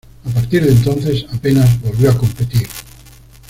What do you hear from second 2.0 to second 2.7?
a competir.